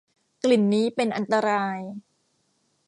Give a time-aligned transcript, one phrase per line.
[0.43, 1.79] กลิ่นนี้เป็นอันตราย